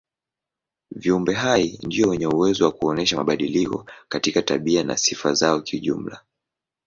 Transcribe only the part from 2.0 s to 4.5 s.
wenye uwezo wa kuonyesha mabadiliko katika